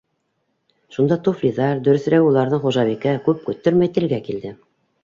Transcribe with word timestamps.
Шунда 0.95 1.17
туфлиҙар, 1.27 1.83
дөрөҫөрәге 1.89 2.27
уларҙың 2.31 2.65
хужабикәһе 2.65 3.25
күп 3.31 3.47
көттөрмәй 3.51 3.97
телгә 4.01 4.25
килде: 4.31 4.61